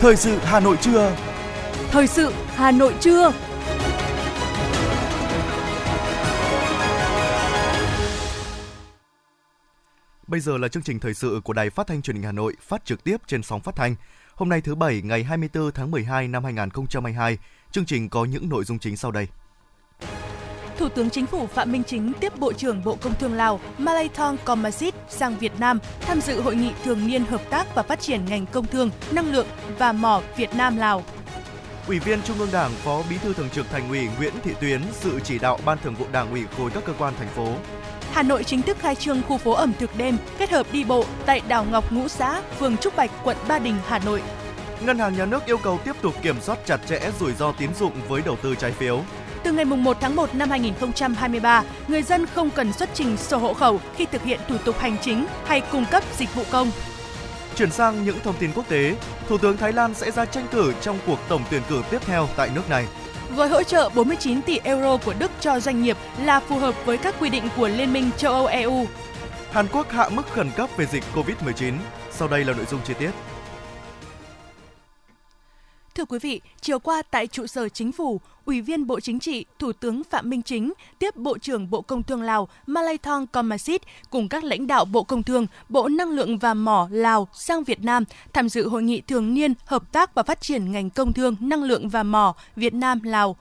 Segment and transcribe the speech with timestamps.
[0.00, 1.16] Thời sự Hà Nội trưa.
[1.90, 3.32] Thời sự Hà Nội trưa.
[10.26, 12.56] Bây giờ là chương trình thời sự của Đài Phát thanh Truyền hình Hà Nội,
[12.60, 13.94] phát trực tiếp trên sóng phát thanh.
[14.34, 17.38] Hôm nay thứ bảy ngày 24 tháng 12 năm 2022,
[17.72, 19.28] chương trình có những nội dung chính sau đây.
[20.80, 24.36] Thủ tướng Chính phủ Phạm Minh Chính tiếp Bộ trưởng Bộ Công Thương Lào Malaythong
[24.44, 28.24] Komasit sang Việt Nam tham dự hội nghị thường niên hợp tác và phát triển
[28.24, 29.46] ngành công thương, năng lượng
[29.78, 31.04] và mỏ Việt Nam Lào.
[31.88, 34.80] Ủy viên Trung ương Đảng, Phó Bí thư Thường trực Thành ủy Nguyễn Thị Tuyến
[35.02, 37.48] dự chỉ đạo Ban Thường vụ Đảng ủy khối các cơ quan thành phố.
[38.12, 41.04] Hà Nội chính thức khai trương khu phố ẩm thực đêm kết hợp đi bộ
[41.26, 44.22] tại đảo Ngọc Ngũ Xã, phường Trúc Bạch, quận Ba Đình, Hà Nội.
[44.80, 47.70] Ngân hàng Nhà nước yêu cầu tiếp tục kiểm soát chặt chẽ rủi ro tín
[47.74, 49.00] dụng với đầu tư trái phiếu.
[49.42, 53.54] Từ ngày 1 tháng 1 năm 2023, người dân không cần xuất trình sổ hộ
[53.54, 56.70] khẩu khi thực hiện thủ tục hành chính hay cung cấp dịch vụ công.
[57.56, 58.96] Chuyển sang những thông tin quốc tế,
[59.28, 62.28] Thủ tướng Thái Lan sẽ ra tranh cử trong cuộc tổng tuyển cử tiếp theo
[62.36, 62.86] tại nước này.
[63.36, 66.98] Gói hỗ trợ 49 tỷ euro của Đức cho doanh nghiệp là phù hợp với
[66.98, 68.86] các quy định của Liên minh châu Âu EU.
[69.52, 71.72] Hàn Quốc hạ mức khẩn cấp về dịch COVID-19.
[72.10, 73.10] Sau đây là nội dung chi tiết.
[75.94, 79.44] Thưa quý vị, chiều qua tại trụ sở chính phủ, Ủy viên Bộ Chính trị,
[79.58, 84.28] Thủ tướng Phạm Minh Chính tiếp Bộ trưởng Bộ Công Thương Lào Malaythong Komasit cùng
[84.28, 88.04] các lãnh đạo Bộ Công Thương, Bộ Năng lượng và Mỏ Lào sang Việt Nam
[88.32, 91.64] tham dự hội nghị thường niên hợp tác và phát triển ngành công thương, năng
[91.64, 93.36] lượng và mỏ Việt Nam Lào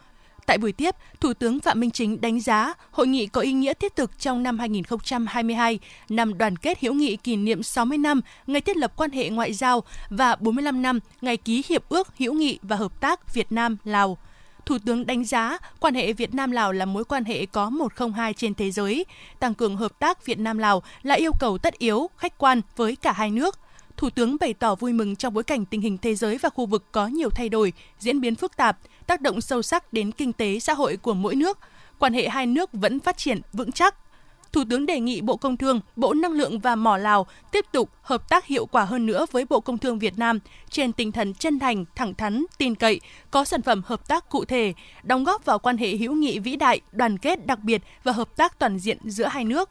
[0.49, 3.73] Tại buổi tiếp, Thủ tướng Phạm Minh Chính đánh giá hội nghị có ý nghĩa
[3.73, 8.61] thiết thực trong năm 2022, năm đoàn kết hữu nghị kỷ niệm 60 năm ngày
[8.61, 12.59] thiết lập quan hệ ngoại giao và 45 năm ngày ký hiệp ước hữu nghị
[12.61, 14.17] và hợp tác Việt Nam Lào.
[14.65, 18.33] Thủ tướng đánh giá quan hệ Việt Nam Lào là mối quan hệ có 102
[18.33, 19.05] trên thế giới,
[19.39, 22.95] tăng cường hợp tác Việt Nam Lào là yêu cầu tất yếu, khách quan với
[22.95, 23.59] cả hai nước.
[23.97, 26.65] Thủ tướng bày tỏ vui mừng trong bối cảnh tình hình thế giới và khu
[26.65, 28.77] vực có nhiều thay đổi, diễn biến phức tạp,
[29.09, 31.57] tác động sâu sắc đến kinh tế xã hội của mỗi nước.
[31.99, 33.95] Quan hệ hai nước vẫn phát triển vững chắc.
[34.51, 37.89] Thủ tướng đề nghị Bộ Công Thương, Bộ Năng lượng và Mỏ Lào tiếp tục
[38.01, 41.33] hợp tác hiệu quả hơn nữa với Bộ Công Thương Việt Nam trên tinh thần
[41.33, 42.99] chân thành, thẳng thắn, tin cậy,
[43.31, 46.55] có sản phẩm hợp tác cụ thể, đóng góp vào quan hệ hữu nghị vĩ
[46.55, 49.69] đại, đoàn kết đặc biệt và hợp tác toàn diện giữa hai nước.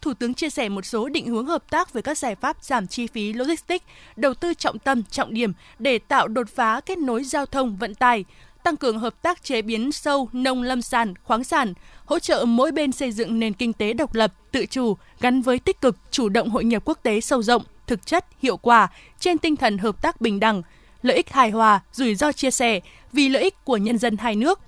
[0.00, 2.86] Thủ tướng chia sẻ một số định hướng hợp tác về các giải pháp giảm
[2.86, 3.84] chi phí logistics,
[4.16, 7.94] đầu tư trọng tâm, trọng điểm để tạo đột phá kết nối giao thông vận
[7.94, 8.24] tải,
[8.64, 12.72] tăng cường hợp tác chế biến sâu nông lâm sản, khoáng sản, hỗ trợ mỗi
[12.72, 16.28] bên xây dựng nền kinh tế độc lập, tự chủ, gắn với tích cực, chủ
[16.28, 18.88] động hội nhập quốc tế sâu rộng, thực chất, hiệu quả,
[19.20, 20.62] trên tinh thần hợp tác bình đẳng,
[21.02, 22.80] lợi ích hài hòa, rủi ro chia sẻ,
[23.12, 24.60] vì lợi ích của nhân dân hai nước,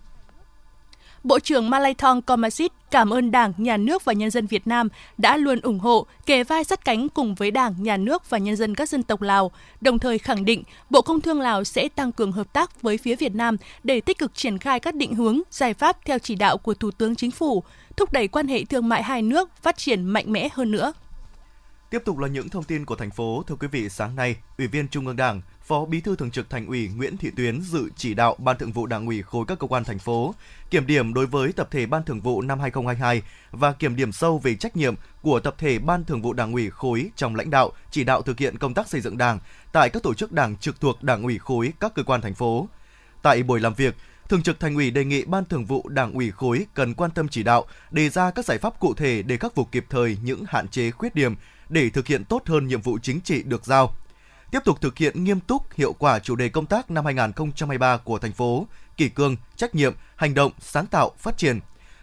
[1.25, 4.89] Bộ trưởng Malaythong Komasit cảm ơn Đảng, Nhà nước và nhân dân Việt Nam
[5.19, 8.57] đã luôn ủng hộ, kề vai sát cánh cùng với Đảng, Nhà nước và nhân
[8.57, 9.51] dân các dân tộc Lào,
[9.81, 13.17] đồng thời khẳng định Bộ Công Thương Lào sẽ tăng cường hợp tác với phía
[13.17, 16.59] Việt Nam để tích cực triển khai các định hướng, giải pháp theo chỉ đạo
[16.59, 17.63] của Thủ tướng Chính phủ,
[17.97, 20.93] thúc đẩy quan hệ thương mại hai nước phát triển mạnh mẽ hơn nữa.
[21.91, 23.43] Tiếp tục là những thông tin của thành phố.
[23.47, 26.51] Thưa quý vị, sáng nay, Ủy viên Trung ương Đảng, Phó Bí thư Thường trực
[26.51, 29.59] Thành ủy Nguyễn Thị Tuyến dự chỉ đạo Ban Thường vụ Đảng ủy khối các
[29.59, 30.35] cơ quan thành phố
[30.71, 34.39] kiểm điểm đối với tập thể Ban Thường vụ năm 2022 và kiểm điểm sâu
[34.39, 37.73] về trách nhiệm của tập thể Ban Thường vụ Đảng ủy khối trong lãnh đạo,
[37.91, 39.39] chỉ đạo thực hiện công tác xây dựng Đảng
[39.73, 42.69] tại các tổ chức Đảng trực thuộc Đảng ủy khối các cơ quan thành phố.
[43.23, 43.95] Tại buổi làm việc,
[44.29, 47.29] Thường trực Thành ủy đề nghị Ban Thường vụ Đảng ủy khối cần quan tâm
[47.29, 50.45] chỉ đạo, đề ra các giải pháp cụ thể để khắc phục kịp thời những
[50.49, 51.35] hạn chế khuyết điểm
[51.69, 53.95] để thực hiện tốt hơn nhiệm vụ chính trị được giao
[54.53, 58.19] tiếp tục thực hiện nghiêm túc hiệu quả chủ đề công tác năm 2023 của
[58.19, 61.61] thành phố, kỷ cương, trách nhiệm, hành động, sáng tạo, phát triển,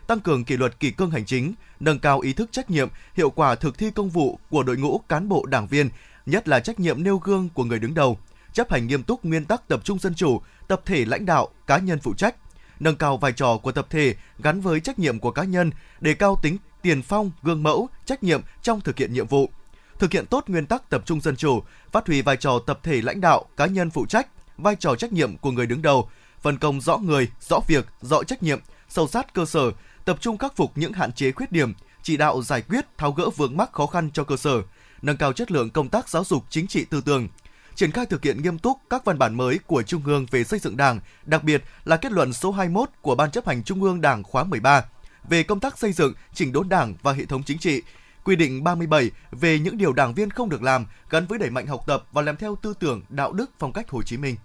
[0.07, 3.29] tăng cường kỷ luật kỷ cương hành chính, nâng cao ý thức trách nhiệm, hiệu
[3.29, 5.89] quả thực thi công vụ của đội ngũ cán bộ đảng viên,
[6.25, 8.17] nhất là trách nhiệm nêu gương của người đứng đầu,
[8.53, 11.77] chấp hành nghiêm túc nguyên tắc tập trung dân chủ, tập thể lãnh đạo, cá
[11.77, 12.35] nhân phụ trách,
[12.79, 16.13] nâng cao vai trò của tập thể gắn với trách nhiệm của cá nhân, đề
[16.13, 19.49] cao tính tiền phong, gương mẫu, trách nhiệm trong thực hiện nhiệm vụ,
[19.99, 23.01] thực hiện tốt nguyên tắc tập trung dân chủ, phát huy vai trò tập thể
[23.01, 26.09] lãnh đạo, cá nhân phụ trách, vai trò trách nhiệm của người đứng đầu,
[26.41, 28.59] phân công rõ người, rõ việc, rõ trách nhiệm,
[28.89, 29.71] sâu sát cơ sở,
[30.05, 31.73] tập trung khắc phục những hạn chế khuyết điểm,
[32.03, 34.61] chỉ đạo giải quyết tháo gỡ vướng mắc khó khăn cho cơ sở,
[35.01, 37.27] nâng cao chất lượng công tác giáo dục chính trị tư tưởng,
[37.75, 40.59] triển khai thực hiện nghiêm túc các văn bản mới của Trung ương về xây
[40.59, 44.01] dựng Đảng, đặc biệt là kết luận số 21 của Ban chấp hành Trung ương
[44.01, 44.85] Đảng khóa 13
[45.29, 47.81] về công tác xây dựng, chỉnh đốn Đảng và hệ thống chính trị
[48.29, 51.67] quy định 37 về những điều đảng viên không được làm gắn với đẩy mạnh
[51.67, 54.35] học tập và làm theo tư tưởng, đạo đức, phong cách Hồ Chí Minh.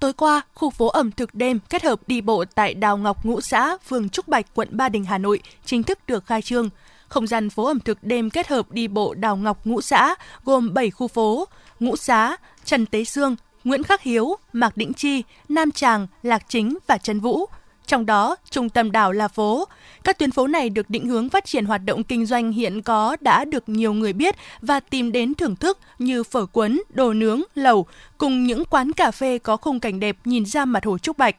[0.00, 3.40] Tối qua, khu phố ẩm thực đêm kết hợp đi bộ tại Đào Ngọc Ngũ
[3.40, 6.70] Xã, phường Trúc Bạch, quận Ba Đình, Hà Nội chính thức được khai trương.
[7.08, 10.74] Không gian phố ẩm thực đêm kết hợp đi bộ Đào Ngọc Ngũ Xã gồm
[10.74, 11.48] 7 khu phố,
[11.80, 16.78] Ngũ Xá, Trần Tế Sương, Nguyễn Khắc Hiếu, Mạc Định Chi, Nam Tràng, Lạc Chính
[16.86, 17.46] và Trần Vũ.
[17.92, 19.68] Trong đó, trung tâm đảo là phố.
[20.04, 23.16] Các tuyến phố này được định hướng phát triển hoạt động kinh doanh hiện có
[23.20, 27.42] đã được nhiều người biết và tìm đến thưởng thức như phở cuốn, đồ nướng,
[27.54, 27.86] lẩu,
[28.18, 31.36] cùng những quán cà phê có khung cảnh đẹp nhìn ra mặt hồ Trúc Bạch.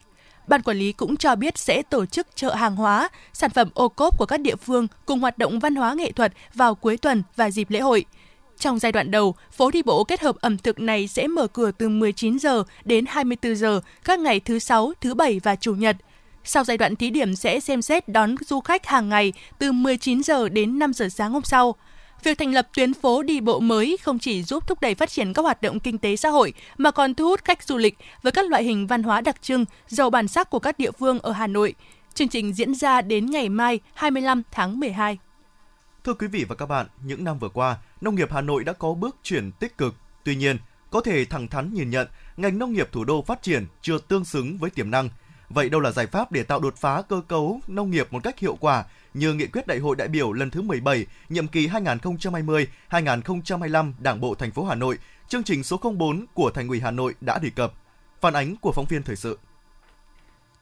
[0.48, 3.90] Ban quản lý cũng cho biết sẽ tổ chức chợ hàng hóa, sản phẩm ô
[3.90, 7.24] cốp của các địa phương cùng hoạt động văn hóa nghệ thuật vào cuối tuần
[7.36, 8.06] và dịp lễ hội.
[8.60, 11.72] Trong giai đoạn đầu, phố đi bộ kết hợp ẩm thực này sẽ mở cửa
[11.72, 15.96] từ 19 giờ đến 24 giờ các ngày thứ sáu, thứ bảy và chủ nhật.
[16.44, 20.24] Sau giai đoạn thí điểm sẽ xem xét đón du khách hàng ngày từ 19
[20.24, 21.76] giờ đến 5 giờ sáng hôm sau.
[22.24, 25.34] Việc thành lập tuyến phố đi bộ mới không chỉ giúp thúc đẩy phát triển
[25.34, 28.32] các hoạt động kinh tế xã hội mà còn thu hút khách du lịch với
[28.32, 31.32] các loại hình văn hóa đặc trưng, giàu bản sắc của các địa phương ở
[31.32, 31.76] Hà Nội.
[32.14, 35.18] Chương trình diễn ra đến ngày mai 25 tháng 12.
[36.04, 38.74] Thưa quý vị và các bạn, những năm vừa qua, nông nghiệp Hà Nội đã
[38.74, 39.96] có bước chuyển tích cực.
[40.24, 40.58] Tuy nhiên,
[40.90, 42.08] có thể thẳng thắn nhìn nhận,
[42.38, 45.10] ngành nông nghiệp thủ đô phát triển chưa tương xứng với tiềm năng.
[45.54, 48.40] Vậy đâu là giải pháp để tạo đột phá cơ cấu nông nghiệp một cách
[48.40, 53.94] hiệu quả như nghị quyết Đại hội đại biểu lần thứ 17, nhiệm kỳ 2020-2025
[54.00, 54.98] Đảng bộ thành phố Hà Nội,
[55.28, 57.74] chương trình số 04 của Thành ủy Hà Nội đã đề cập.
[58.22, 59.40] Phản ánh của phóng viên thời sự.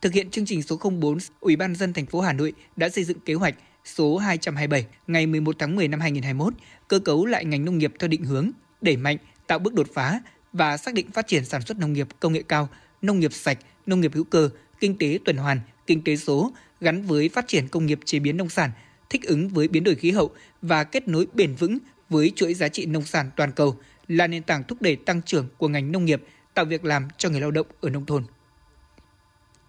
[0.01, 3.03] Thực hiện chương trình số 04, Ủy ban dân thành phố Hà Nội đã xây
[3.03, 3.55] dựng kế hoạch
[3.85, 6.53] số 227 ngày 11 tháng 10 năm 2021
[6.87, 8.51] cơ cấu lại ngành nông nghiệp theo định hướng
[8.81, 9.17] đẩy mạnh,
[9.47, 10.21] tạo bước đột phá
[10.53, 12.69] và xác định phát triển sản xuất nông nghiệp công nghệ cao,
[13.01, 14.49] nông nghiệp sạch, nông nghiệp hữu cơ,
[14.81, 18.37] kinh tế tuần hoàn, kinh tế số gắn với phát triển công nghiệp chế biến
[18.37, 18.71] nông sản,
[19.09, 20.31] thích ứng với biến đổi khí hậu
[20.61, 21.77] và kết nối bền vững
[22.09, 23.75] với chuỗi giá trị nông sản toàn cầu
[24.07, 26.23] là nền tảng thúc đẩy tăng trưởng của ngành nông nghiệp,
[26.53, 28.23] tạo việc làm cho người lao động ở nông thôn.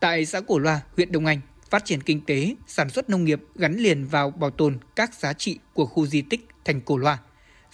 [0.01, 3.41] Tại xã Cổ Loa, huyện Đông Anh, phát triển kinh tế, sản xuất nông nghiệp
[3.55, 7.19] gắn liền vào bảo tồn các giá trị của khu di tích thành Cổ Loa.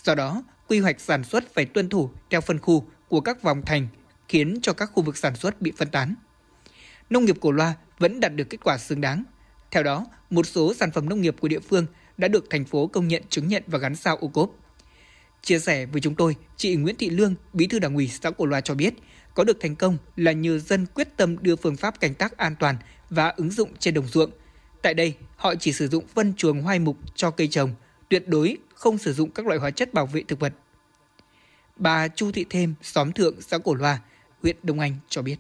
[0.05, 3.63] Do đó, quy hoạch sản xuất phải tuân thủ theo phân khu của các vòng
[3.67, 3.89] thành,
[4.29, 6.15] khiến cho các khu vực sản xuất bị phân tán.
[7.11, 9.25] Nông nghiệp Cổ Loa vẫn đạt được kết quả xứng đáng.
[9.71, 12.87] Theo đó, một số sản phẩm nông nghiệp của địa phương đã được thành phố
[12.87, 14.51] công nhận chứng nhận và gắn sao ô cốp.
[15.43, 18.47] Chia sẻ với chúng tôi, chị Nguyễn Thị Lương, bí thư đảng ủy xã Cổ
[18.47, 18.95] Loa cho biết,
[19.35, 22.55] có được thành công là nhờ dân quyết tâm đưa phương pháp canh tác an
[22.61, 22.77] toàn
[23.11, 24.31] và ứng dụng trên đồng ruộng.
[24.83, 27.71] Tại đây, họ chỉ sử dụng phân chuồng hoai mục cho cây trồng,
[28.09, 30.53] tuyệt đối không sử dụng các loại hóa chất bảo vệ thực vật.
[31.77, 34.01] Bà Chu Thị Thêm, xóm thượng xã Cổ Loa,
[34.43, 35.37] huyện Đông Anh cho biết.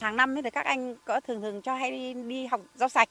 [0.00, 3.08] Hàng năm thì các anh có thường thường cho hay đi, đi học rau sạch,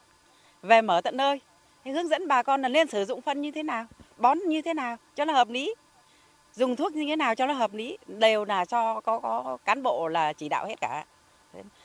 [0.62, 1.42] về mở tận nơi.
[1.84, 3.86] Thì hướng dẫn bà con là nên sử dụng phân như thế nào,
[4.18, 5.76] bón như thế nào cho nó hợp lý.
[6.54, 9.84] Dùng thuốc như thế nào cho nó hợp lý, đều là cho có, có cán
[9.84, 11.06] bộ là chỉ đạo hết cả.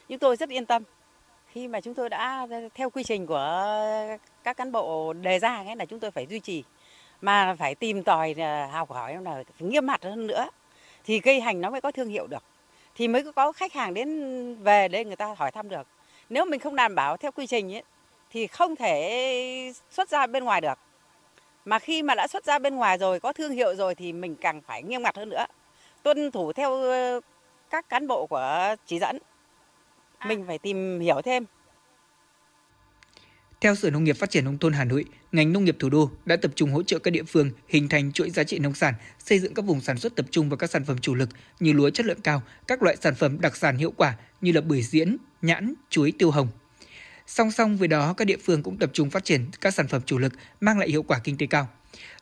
[0.09, 0.83] Nhưng tôi rất yên tâm
[1.53, 3.75] khi mà chúng tôi đã theo quy trình của
[4.43, 6.65] các cán bộ đề ra ấy là chúng tôi phải duy trì
[7.21, 10.49] mà phải tìm tòi à, học hỏi là phải nghiêm mặt hơn nữa
[11.05, 12.43] thì cây hành nó mới có thương hiệu được
[12.95, 14.09] thì mới có khách hàng đến
[14.63, 15.87] về đây người ta hỏi thăm được.
[16.31, 17.83] Nếu mình không đảm bảo theo quy trình ấy,
[18.31, 20.79] thì không thể xuất ra bên ngoài được.
[21.65, 24.37] Mà khi mà đã xuất ra bên ngoài rồi có thương hiệu rồi thì mình
[24.37, 25.45] càng phải nghiêm ngặt hơn nữa.
[26.03, 26.83] Tuân thủ theo
[27.71, 29.19] các cán bộ của chỉ dẫn.
[30.27, 31.45] Mình phải tìm hiểu thêm.
[33.63, 36.11] Theo Sở Nông nghiệp Phát triển Nông thôn Hà Nội, ngành nông nghiệp thủ đô
[36.25, 38.95] đã tập trung hỗ trợ các địa phương hình thành chuỗi giá trị nông sản,
[39.19, 41.29] xây dựng các vùng sản xuất tập trung vào các sản phẩm chủ lực
[41.61, 44.61] như lúa chất lượng cao, các loại sản phẩm đặc sản hiệu quả như là
[44.61, 46.49] bưởi diễn, nhãn, chuối tiêu hồng.
[47.27, 50.03] Song song với đó, các địa phương cũng tập trung phát triển các sản phẩm
[50.07, 51.69] chủ lực mang lại hiệu quả kinh tế cao.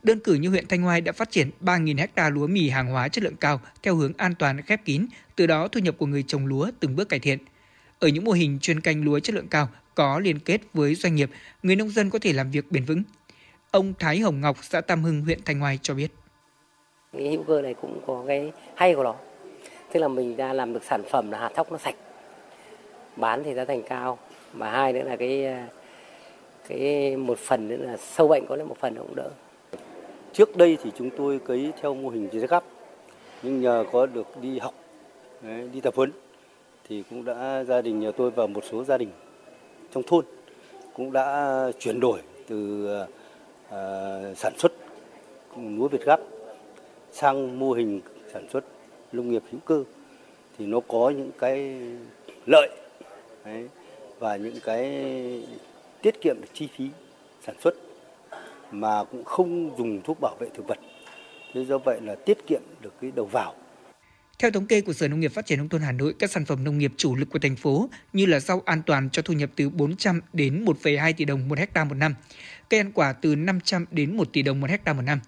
[0.02, 3.08] Đơn cử như huyện Thanh Hoai đã phát triển 3.000 ha lúa mì hàng hóa
[3.08, 6.24] chất lượng cao theo hướng an toàn khép kín, từ đó thu nhập của người
[6.26, 7.38] trồng lúa từng bước cải thiện–
[8.00, 9.68] ở những mô hình chuyên canh lúa chất lượng cao
[10.00, 11.30] có liên kết với doanh nghiệp,
[11.62, 13.02] người nông dân có thể làm việc bền vững.
[13.70, 16.08] Ông Thái Hồng Ngọc, xã Tam Hưng, huyện Thanh Hoài cho biết.
[17.12, 19.14] Cái hữu cơ này cũng có cái hay của nó.
[19.92, 21.94] Tức là mình đã làm được sản phẩm là hạt thóc nó sạch.
[23.16, 24.18] Bán thì giá thành cao.
[24.52, 25.46] Và hai nữa là cái
[26.68, 29.30] cái một phần nữa là sâu bệnh có lẽ một phần cũng đỡ.
[30.32, 32.64] Trước đây thì chúng tôi cấy theo mô hình chỉ gấp
[33.42, 34.74] nhưng nhờ có được đi học,
[35.72, 36.12] đi tập huấn
[36.88, 39.10] thì cũng đã gia đình nhà tôi và một số gia đình
[39.92, 40.24] trong thôn
[40.94, 42.88] cũng đã chuyển đổi từ
[43.68, 44.72] ờ, sản xuất
[45.56, 46.20] lúa Việt Gáp
[47.12, 48.00] sang mô hình
[48.32, 48.64] sản xuất
[49.12, 49.84] nông nghiệp hữu cơ
[50.58, 51.80] thì nó có những cái
[52.46, 52.68] lợi
[53.44, 53.68] đấy,
[54.18, 55.04] và những cái
[56.02, 56.88] tiết kiệm được chi phí
[57.42, 57.74] sản xuất
[58.70, 60.78] mà cũng không dùng thuốc bảo vệ thực vật.
[61.52, 63.54] Thế do vậy là tiết kiệm được cái đầu vào
[64.40, 66.44] theo thống kê của Sở Nông nghiệp Phát triển nông thôn Hà Nội, các sản
[66.44, 69.34] phẩm nông nghiệp chủ lực của thành phố như là rau an toàn cho thu
[69.34, 72.14] nhập từ 400 đến 1,2 tỷ đồng một hecta một năm,
[72.70, 75.20] cây ăn quả từ 500 đến 1 tỷ đồng một hecta một năm,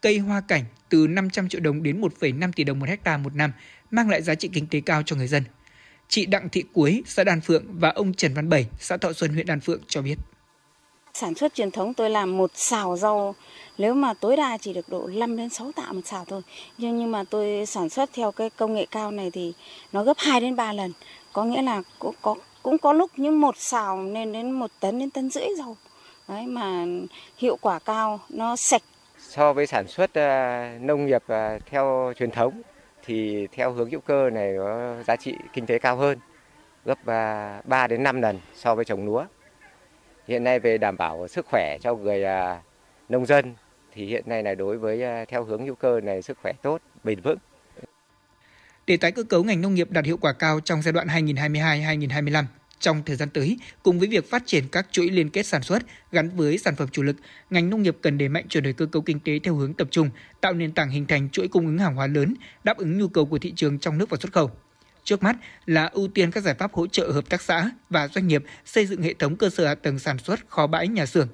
[0.00, 3.52] cây hoa cảnh từ 500 triệu đồng đến 1,5 tỷ đồng một hecta một năm,
[3.90, 5.42] mang lại giá trị kinh tế cao cho người dân.
[6.08, 9.32] Chị Đặng Thị Cuối, xã Đan Phượng và ông Trần Văn Bảy, xã Thọ Xuân,
[9.32, 10.16] huyện Đan Phượng cho biết.
[11.16, 13.34] Sản xuất truyền thống tôi làm một xào rau
[13.78, 16.42] nếu mà tối đa chỉ được độ 5 đến 6 tạ một xào thôi.
[16.78, 19.52] Nhưng nhưng mà tôi sản xuất theo cái công nghệ cao này thì
[19.92, 20.92] nó gấp 2 đến 3 lần.
[21.32, 24.98] Có nghĩa là cũng có cũng có lúc những một xào lên đến một tấn
[24.98, 25.76] đến tấn rưỡi rau.
[26.28, 26.84] Đấy mà
[27.38, 28.82] hiệu quả cao, nó sạch.
[29.18, 32.62] So với sản xuất uh, nông nghiệp uh, theo truyền thống
[33.04, 36.18] thì theo hướng hữu cơ này có giá trị kinh tế cao hơn,
[36.84, 39.24] gấp ờ, uh, 3 đến 5 lần so với trồng lúa.
[40.28, 42.62] Hiện nay về đảm bảo sức khỏe cho người à,
[43.08, 43.54] nông dân
[43.92, 46.80] thì hiện nay là đối với à, theo hướng hữu cơ này sức khỏe tốt,
[47.04, 47.38] bền vững.
[48.86, 52.44] Để tái cơ cấu ngành nông nghiệp đạt hiệu quả cao trong giai đoạn 2022-2025,
[52.78, 55.82] trong thời gian tới, cùng với việc phát triển các chuỗi liên kết sản xuất
[56.12, 57.16] gắn với sản phẩm chủ lực,
[57.50, 59.88] ngành nông nghiệp cần đẩy mạnh chuyển đổi cơ cấu kinh tế theo hướng tập
[59.90, 63.08] trung, tạo nền tảng hình thành chuỗi cung ứng hàng hóa lớn, đáp ứng nhu
[63.08, 64.50] cầu của thị trường trong nước và xuất khẩu.
[65.04, 68.28] Trước mắt là ưu tiên các giải pháp hỗ trợ hợp tác xã và doanh
[68.28, 71.28] nghiệp xây dựng hệ thống cơ sở hạ tầng sản xuất kho bãi nhà xưởng,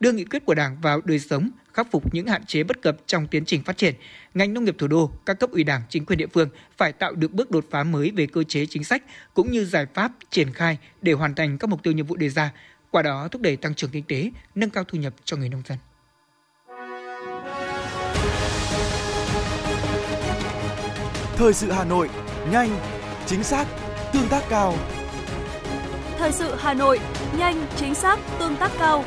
[0.00, 2.96] đưa nghị quyết của Đảng vào đời sống, khắc phục những hạn chế bất cập
[3.06, 3.94] trong tiến trình phát triển,
[4.34, 7.12] ngành nông nghiệp thủ đô, các cấp ủy Đảng, chính quyền địa phương phải tạo
[7.12, 9.02] được bước đột phá mới về cơ chế chính sách
[9.34, 12.28] cũng như giải pháp triển khai để hoàn thành các mục tiêu nhiệm vụ đề
[12.28, 12.52] ra,
[12.90, 15.62] qua đó thúc đẩy tăng trưởng kinh tế, nâng cao thu nhập cho người nông
[15.68, 15.78] dân.
[21.36, 22.08] Thời sự Hà Nội,
[22.50, 23.66] nhanh, chính xác,
[24.12, 24.74] tương tác cao.
[26.18, 27.00] Thời sự Hà Nội,
[27.38, 29.04] nhanh, chính xác, tương tác cao.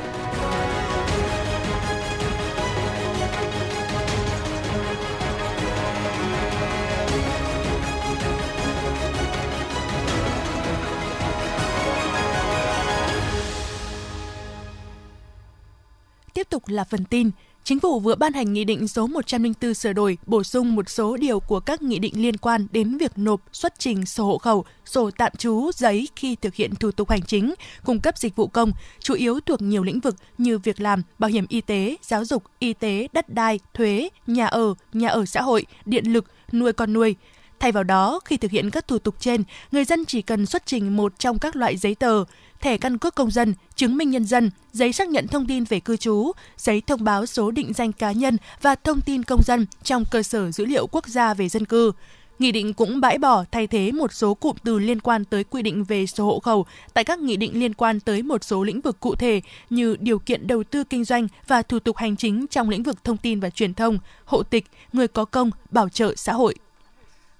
[16.33, 17.31] Tiếp tục là phần tin.
[17.65, 21.17] Chính phủ vừa ban hành Nghị định số 104 sửa đổi, bổ sung một số
[21.17, 24.65] điều của các nghị định liên quan đến việc nộp xuất trình sổ hộ khẩu,
[24.85, 27.53] sổ tạm trú, giấy khi thực hiện thủ tục hành chính,
[27.85, 31.29] cung cấp dịch vụ công, chủ yếu thuộc nhiều lĩnh vực như việc làm, bảo
[31.29, 35.41] hiểm y tế, giáo dục, y tế, đất đai, thuế, nhà ở, nhà ở xã
[35.41, 37.15] hội, điện lực, nuôi con nuôi.
[37.59, 40.65] Thay vào đó, khi thực hiện các thủ tục trên, người dân chỉ cần xuất
[40.65, 42.23] trình một trong các loại giấy tờ,
[42.61, 45.79] thẻ căn cước công dân, chứng minh nhân dân, giấy xác nhận thông tin về
[45.79, 49.65] cư trú, giấy thông báo số định danh cá nhân và thông tin công dân
[49.83, 51.91] trong cơ sở dữ liệu quốc gia về dân cư.
[52.39, 55.61] Nghị định cũng bãi bỏ thay thế một số cụm từ liên quan tới quy
[55.61, 58.81] định về sổ hộ khẩu tại các nghị định liên quan tới một số lĩnh
[58.81, 62.47] vực cụ thể như điều kiện đầu tư kinh doanh và thủ tục hành chính
[62.47, 66.13] trong lĩnh vực thông tin và truyền thông, hộ tịch, người có công, bảo trợ
[66.15, 66.55] xã hội.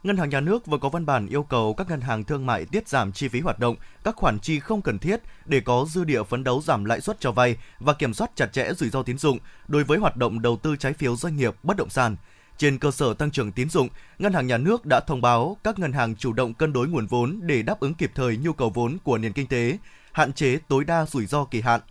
[0.06, 2.66] Ngân hàng Nhà nước vừa có văn bản yêu cầu các ngân hàng thương mại
[2.66, 6.04] tiết giảm chi phí hoạt động, các khoản chi không cần thiết để có dư
[6.04, 9.04] địa phấn đấu giảm lãi suất cho vay và kiểm soát chặt chẽ rủi ro
[9.04, 12.16] tín dụng đối với hoạt động đầu tư trái phiếu doanh nghiệp bất động sản.
[12.58, 13.88] Trên cơ sở tăng trưởng tín dụng,
[14.20, 17.08] Ngân hàng Nhà nước đã thông báo các ngân hàng chủ động cân đối nguồn
[17.08, 19.78] vốn để đáp ứng kịp thời nhu cầu vốn của nền kinh tế,
[20.12, 21.82] hạn chế tối đa rủi ro kỳ hạn.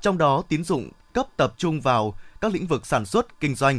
[0.00, 3.78] Trong đó, tín dụng cấp tập trung vào các lĩnh vực sản xuất, kinh doanh,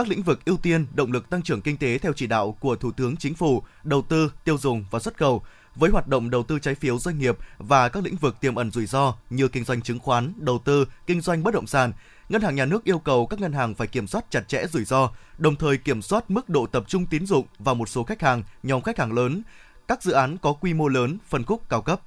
[0.00, 2.76] các lĩnh vực ưu tiên động lực tăng trưởng kinh tế theo chỉ đạo của
[2.76, 5.42] Thủ tướng Chính phủ, đầu tư, tiêu dùng và xuất khẩu
[5.74, 8.70] với hoạt động đầu tư trái phiếu doanh nghiệp và các lĩnh vực tiềm ẩn
[8.70, 11.92] rủi ro như kinh doanh chứng khoán, đầu tư, kinh doanh bất động sản,
[12.28, 14.84] Ngân hàng Nhà nước yêu cầu các ngân hàng phải kiểm soát chặt chẽ rủi
[14.84, 18.22] ro, đồng thời kiểm soát mức độ tập trung tín dụng vào một số khách
[18.22, 19.42] hàng, nhóm khách hàng lớn,
[19.88, 22.00] các dự án có quy mô lớn, phân khúc cao cấp.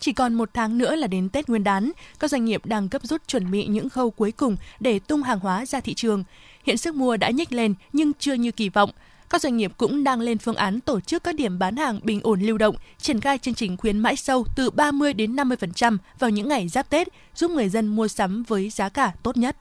[0.00, 3.02] Chỉ còn một tháng nữa là đến Tết Nguyên đán, các doanh nghiệp đang gấp
[3.02, 6.24] rút chuẩn bị những khâu cuối cùng để tung hàng hóa ra thị trường.
[6.64, 8.90] Hiện sức mua đã nhích lên nhưng chưa như kỳ vọng.
[9.30, 12.20] Các doanh nghiệp cũng đang lên phương án tổ chức các điểm bán hàng bình
[12.22, 16.30] ổn lưu động, triển khai chương trình khuyến mãi sâu từ 30 đến 50% vào
[16.30, 19.56] những ngày giáp Tết, giúp người dân mua sắm với giá cả tốt nhất.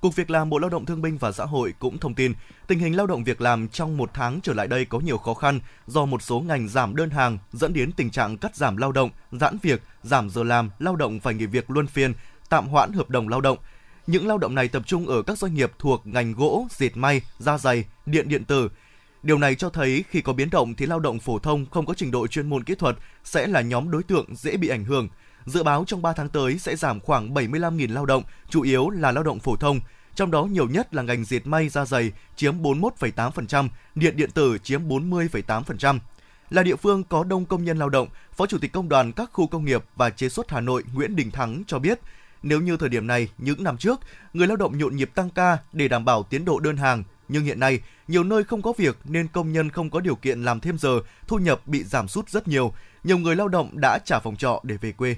[0.00, 2.32] Cục Việc làm Bộ Lao động Thương binh và Xã hội cũng thông tin,
[2.66, 5.34] tình hình lao động việc làm trong một tháng trở lại đây có nhiều khó
[5.34, 8.92] khăn do một số ngành giảm đơn hàng dẫn đến tình trạng cắt giảm lao
[8.92, 12.14] động, giãn việc, giảm giờ làm, lao động phải nghỉ việc luân phiên,
[12.48, 13.58] tạm hoãn hợp đồng lao động.
[14.06, 17.20] Những lao động này tập trung ở các doanh nghiệp thuộc ngành gỗ, dệt may,
[17.38, 18.68] da dày, điện điện tử.
[19.22, 21.94] Điều này cho thấy khi có biến động thì lao động phổ thông không có
[21.94, 25.08] trình độ chuyên môn kỹ thuật sẽ là nhóm đối tượng dễ bị ảnh hưởng–
[25.46, 29.12] Dự báo trong 3 tháng tới sẽ giảm khoảng 75.000 lao động, chủ yếu là
[29.12, 29.80] lao động phổ thông,
[30.14, 34.58] trong đó nhiều nhất là ngành dệt may da dày chiếm 41,8%, điện điện tử
[34.62, 35.98] chiếm 40,8%.
[36.50, 39.30] Là địa phương có đông công nhân lao động, Phó Chủ tịch Công đoàn các
[39.32, 42.00] khu công nghiệp và chế xuất Hà Nội Nguyễn Đình Thắng cho biết,
[42.42, 44.00] nếu như thời điểm này, những năm trước,
[44.32, 47.44] người lao động nhộn nhịp tăng ca để đảm bảo tiến độ đơn hàng, nhưng
[47.44, 50.60] hiện nay, nhiều nơi không có việc nên công nhân không có điều kiện làm
[50.60, 52.72] thêm giờ, thu nhập bị giảm sút rất nhiều.
[53.04, 55.16] Nhiều người lao động đã trả phòng trọ để về quê.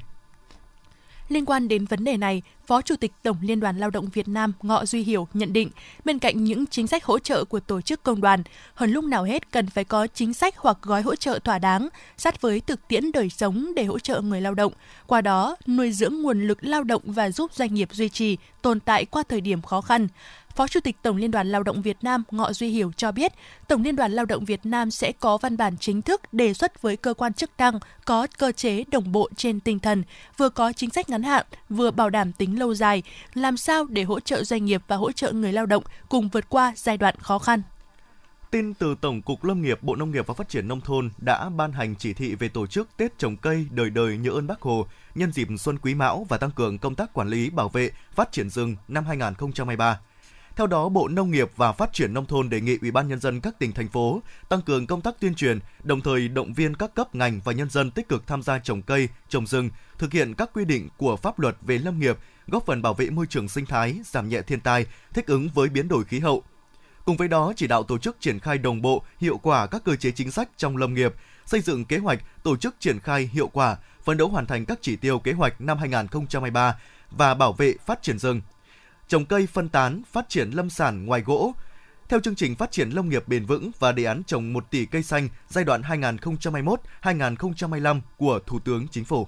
[1.29, 4.29] Liên quan đến vấn đề này, Phó Chủ tịch Tổng Liên đoàn Lao động Việt
[4.29, 5.71] Nam Ngọ Duy Hiểu nhận định,
[6.05, 8.43] bên cạnh những chính sách hỗ trợ của tổ chức công đoàn,
[8.75, 11.89] hơn lúc nào hết cần phải có chính sách hoặc gói hỗ trợ thỏa đáng,
[12.17, 14.73] sát với thực tiễn đời sống để hỗ trợ người lao động,
[15.07, 18.81] qua đó nuôi dưỡng nguồn lực lao động và giúp doanh nghiệp duy trì, tồn
[18.81, 20.09] tại qua thời điểm khó khăn.
[20.57, 23.33] Phó Chủ tịch Tổng Liên đoàn Lao động Việt Nam Ngọ Duy Hiểu cho biết,
[23.69, 26.83] Tổng Liên đoàn Lao động Việt Nam sẽ có văn bản chính thức đề xuất
[26.83, 30.03] với cơ quan chức năng có cơ chế đồng bộ trên tinh thần,
[30.37, 33.03] vừa có chính sách ngắn hạn, vừa bảo đảm tính lâu dài,
[33.35, 36.49] làm sao để hỗ trợ doanh nghiệp và hỗ trợ người lao động cùng vượt
[36.49, 37.63] qua giai đoạn khó khăn.
[38.51, 41.49] Tin từ Tổng cục Lâm nghiệp Bộ Nông nghiệp và Phát triển Nông thôn đã
[41.49, 44.61] ban hành chỉ thị về tổ chức Tết trồng cây đời đời nhớ ơn Bác
[44.61, 47.91] Hồ nhân dịp Xuân Quý Mão và tăng cường công tác quản lý, bảo vệ,
[48.15, 50.01] phát triển rừng năm 2023.
[50.59, 53.21] Theo đó, Bộ Nông nghiệp và Phát triển nông thôn đề nghị Ủy ban nhân
[53.21, 56.75] dân các tỉnh thành phố tăng cường công tác tuyên truyền, đồng thời động viên
[56.75, 60.13] các cấp ngành và nhân dân tích cực tham gia trồng cây, trồng rừng, thực
[60.13, 63.27] hiện các quy định của pháp luật về lâm nghiệp, góp phần bảo vệ môi
[63.27, 66.43] trường sinh thái, giảm nhẹ thiên tai, thích ứng với biến đổi khí hậu.
[67.05, 69.97] Cùng với đó, chỉ đạo tổ chức triển khai đồng bộ, hiệu quả các cơ
[69.97, 71.15] chế chính sách trong lâm nghiệp,
[71.47, 74.79] xây dựng kế hoạch tổ chức triển khai hiệu quả, phấn đấu hoàn thành các
[74.83, 76.79] chỉ tiêu kế hoạch năm 2023
[77.11, 78.41] và bảo vệ phát triển rừng,
[79.09, 81.53] trồng cây phân tán, phát triển lâm sản ngoài gỗ.
[82.09, 84.87] Theo chương trình phát triển nông nghiệp bền vững và đề án trồng 1 tỷ
[84.87, 85.83] cây xanh giai đoạn
[87.03, 89.27] 2021-2025 của Thủ tướng Chính phủ.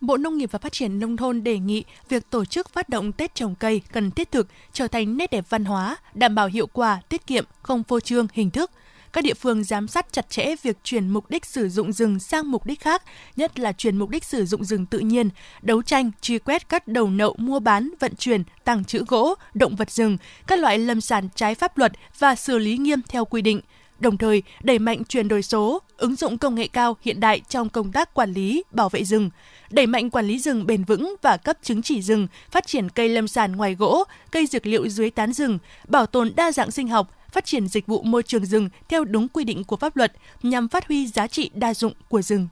[0.00, 3.12] Bộ Nông nghiệp và Phát triển Nông thôn đề nghị việc tổ chức phát động
[3.12, 6.66] Tết trồng cây cần thiết thực, trở thành nét đẹp văn hóa, đảm bảo hiệu
[6.66, 8.70] quả, tiết kiệm, không phô trương, hình thức–
[9.14, 12.50] các địa phương giám sát chặt chẽ việc chuyển mục đích sử dụng rừng sang
[12.50, 13.02] mục đích khác,
[13.36, 15.28] nhất là chuyển mục đích sử dụng rừng tự nhiên,
[15.62, 19.76] đấu tranh, truy quét các đầu nậu mua bán, vận chuyển, tàng trữ gỗ, động
[19.76, 20.16] vật rừng,
[20.46, 23.60] các loại lâm sản trái pháp luật và xử lý nghiêm theo quy định.
[23.98, 27.68] Đồng thời đẩy mạnh chuyển đổi số, ứng dụng công nghệ cao hiện đại trong
[27.68, 29.30] công tác quản lý, bảo vệ rừng,
[29.70, 33.08] đẩy mạnh quản lý rừng bền vững và cấp chứng chỉ rừng, phát triển cây
[33.08, 36.88] lâm sản ngoài gỗ, cây dược liệu dưới tán rừng, bảo tồn đa dạng sinh
[36.88, 40.12] học, phát triển dịch vụ môi trường rừng theo đúng quy định của pháp luật
[40.42, 42.48] nhằm phát huy giá trị đa dụng của rừng.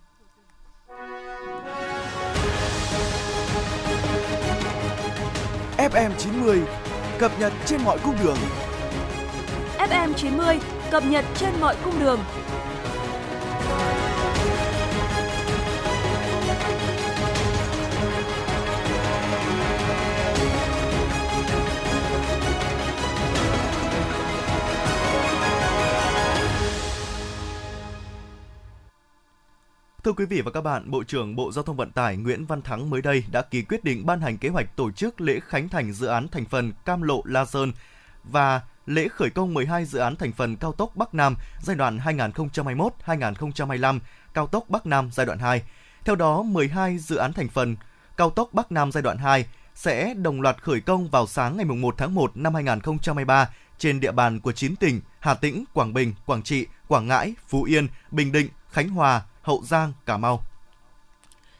[5.78, 6.62] FM 90
[7.18, 8.36] cập nhật trên mọi cung đường.
[9.78, 10.58] FM 90
[10.90, 12.20] cập nhật trên mọi cung đường.
[30.04, 32.62] Thưa quý vị và các bạn, Bộ trưởng Bộ Giao thông Vận tải Nguyễn Văn
[32.62, 35.68] Thắng mới đây đã ký quyết định ban hành kế hoạch tổ chức lễ khánh
[35.68, 37.72] thành dự án thành phần Cam Lộ La Sơn
[38.24, 41.98] và lễ khởi công 12 dự án thành phần cao tốc Bắc Nam giai đoạn
[41.98, 43.98] 2021-2025,
[44.34, 45.62] cao tốc Bắc Nam giai đoạn 2.
[46.04, 47.76] Theo đó, 12 dự án thành phần
[48.16, 51.64] cao tốc Bắc Nam giai đoạn 2 sẽ đồng loạt khởi công vào sáng ngày
[51.64, 56.14] 1 tháng 1 năm 2023 trên địa bàn của 9 tỉnh Hà Tĩnh, Quảng Bình,
[56.26, 60.44] Quảng Trị, Quảng Ngãi, Phú Yên, Bình Định, Khánh Hòa, Hậu Giang, Cà Mau.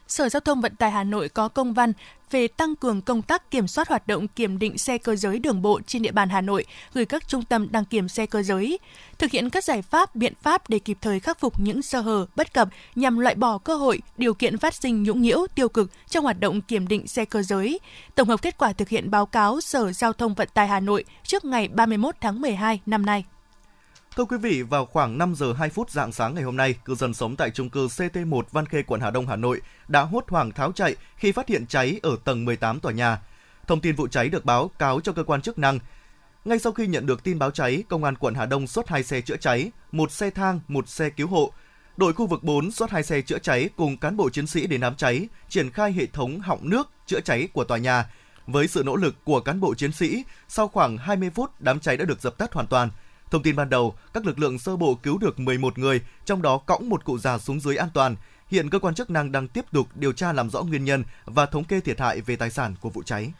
[0.07, 1.93] Sở Giao thông Vận tải Hà Nội có công văn
[2.31, 5.61] về tăng cường công tác kiểm soát hoạt động kiểm định xe cơ giới đường
[5.61, 8.79] bộ trên địa bàn Hà Nội gửi các trung tâm đăng kiểm xe cơ giới,
[9.17, 12.25] thực hiện các giải pháp, biện pháp để kịp thời khắc phục những sơ hở,
[12.35, 15.91] bất cập nhằm loại bỏ cơ hội, điều kiện phát sinh nhũng nhiễu, tiêu cực
[16.09, 17.79] trong hoạt động kiểm định xe cơ giới.
[18.15, 21.03] Tổng hợp kết quả thực hiện báo cáo Sở Giao thông Vận tải Hà Nội
[21.23, 23.25] trước ngày 31 tháng 12 năm nay.
[24.15, 26.95] Thưa quý vị, vào khoảng 5 giờ 2 phút dạng sáng ngày hôm nay, cư
[26.95, 30.23] dân sống tại chung cư CT1 Văn Khê, quận Hà Đông, Hà Nội đã hốt
[30.27, 33.21] hoảng tháo chạy khi phát hiện cháy ở tầng 18 tòa nhà.
[33.67, 35.79] Thông tin vụ cháy được báo cáo cho cơ quan chức năng.
[36.45, 39.03] Ngay sau khi nhận được tin báo cháy, công an quận Hà Đông xuất hai
[39.03, 41.51] xe chữa cháy, một xe thang, một xe cứu hộ.
[41.97, 44.81] Đội khu vực 4 xuất hai xe chữa cháy cùng cán bộ chiến sĩ đến
[44.81, 48.05] đám cháy, triển khai hệ thống họng nước chữa cháy của tòa nhà.
[48.47, 51.97] Với sự nỗ lực của cán bộ chiến sĩ, sau khoảng 20 phút đám cháy
[51.97, 52.89] đã được dập tắt hoàn toàn.
[53.33, 56.57] Thông tin ban đầu, các lực lượng sơ bộ cứu được 11 người, trong đó
[56.57, 58.15] cõng một cụ già xuống dưới an toàn.
[58.47, 61.45] Hiện cơ quan chức năng đang tiếp tục điều tra làm rõ nguyên nhân và
[61.45, 63.31] thống kê thiệt hại về tài sản của vụ cháy.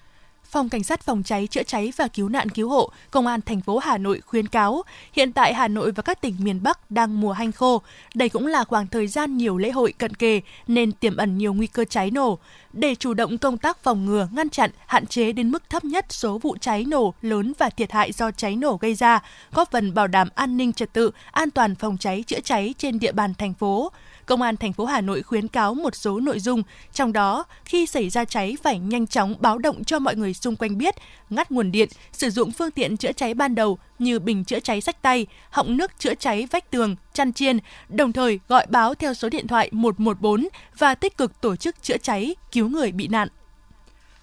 [0.53, 3.61] Phòng Cảnh sát Phòng cháy chữa cháy và Cứu nạn Cứu hộ, Công an thành
[3.61, 7.21] phố Hà Nội khuyến cáo, hiện tại Hà Nội và các tỉnh miền Bắc đang
[7.21, 7.81] mùa hanh khô.
[8.13, 11.53] Đây cũng là khoảng thời gian nhiều lễ hội cận kề nên tiềm ẩn nhiều
[11.53, 12.37] nguy cơ cháy nổ.
[12.73, 16.05] Để chủ động công tác phòng ngừa, ngăn chặn, hạn chế đến mức thấp nhất
[16.09, 19.19] số vụ cháy nổ lớn và thiệt hại do cháy nổ gây ra,
[19.51, 22.99] góp phần bảo đảm an ninh trật tự, an toàn phòng cháy chữa cháy trên
[22.99, 23.91] địa bàn thành phố.
[24.25, 27.85] Công an thành phố Hà Nội khuyến cáo một số nội dung, trong đó khi
[27.85, 30.95] xảy ra cháy phải nhanh chóng báo động cho mọi người xung quanh biết,
[31.29, 34.81] ngắt nguồn điện, sử dụng phương tiện chữa cháy ban đầu như bình chữa cháy
[34.81, 37.57] sách tay, họng nước chữa cháy vách tường, chăn chiên,
[37.89, 41.97] đồng thời gọi báo theo số điện thoại 114 và tích cực tổ chức chữa
[41.97, 43.27] cháy, cứu người bị nạn.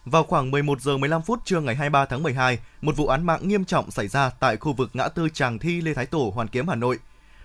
[0.05, 3.49] Vào khoảng 11 giờ 15 phút trưa ngày 23 tháng 12, một vụ án mạng
[3.49, 6.49] nghiêm trọng xảy ra tại khu vực ngã tư Tràng Thi Lê Thái Tổ, Hoàn
[6.49, 6.99] Kiếm, Hà Nội.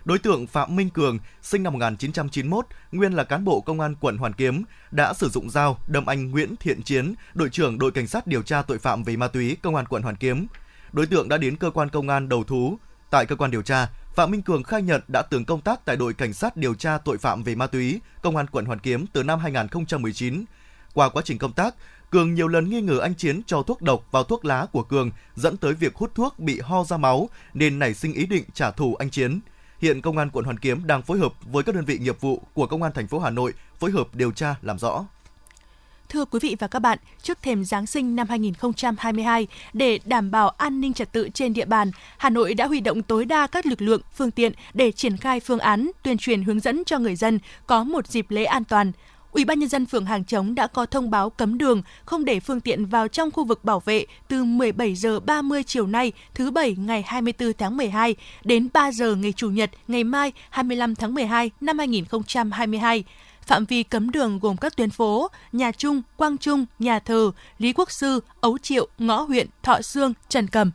[0.05, 4.17] Đối tượng Phạm Minh Cường, sinh năm 1991, nguyên là cán bộ công an quận
[4.17, 8.07] Hoàn Kiếm, đã sử dụng dao đâm anh Nguyễn Thiện Chiến, đội trưởng đội cảnh
[8.07, 10.47] sát điều tra tội phạm về ma túy công an quận Hoàn Kiếm.
[10.91, 12.77] Đối tượng đã đến cơ quan công an đầu thú.
[13.09, 15.95] Tại cơ quan điều tra, Phạm Minh Cường khai nhận đã từng công tác tại
[15.95, 19.05] đội cảnh sát điều tra tội phạm về ma túy công an quận Hoàn Kiếm
[19.13, 20.45] từ năm 2019.
[20.93, 21.75] Qua quá trình công tác,
[22.09, 25.11] Cường nhiều lần nghi ngờ anh Chiến cho thuốc độc vào thuốc lá của Cường
[25.35, 28.71] dẫn tới việc hút thuốc bị ho ra máu nên nảy sinh ý định trả
[28.71, 29.39] thù anh Chiến.
[29.81, 32.41] Hiện công an quận Hoàn Kiếm đang phối hợp với các đơn vị nghiệp vụ
[32.53, 35.05] của công an thành phố Hà Nội phối hợp điều tra làm rõ.
[36.09, 40.49] Thưa quý vị và các bạn, trước thềm Giáng sinh năm 2022, để đảm bảo
[40.49, 43.65] an ninh trật tự trên địa bàn, Hà Nội đã huy động tối đa các
[43.65, 47.15] lực lượng, phương tiện để triển khai phương án, tuyên truyền hướng dẫn cho người
[47.15, 48.91] dân có một dịp lễ an toàn.
[49.35, 52.39] Ủy ban nhân dân phường Hàng Chống đã có thông báo cấm đường, không để
[52.39, 56.51] phương tiện vào trong khu vực bảo vệ từ 17 giờ 30 chiều nay, thứ
[56.51, 61.13] bảy ngày 24 tháng 12 đến 3 giờ ngày chủ nhật ngày mai 25 tháng
[61.13, 63.03] 12 năm 2022.
[63.41, 67.73] Phạm vi cấm đường gồm các tuyến phố Nhà Trung, Quang Trung, Nhà Thờ, Lý
[67.73, 70.71] Quốc Sư, Ấu Triệu, Ngõ huyện, Thọ Sương, Trần Cầm.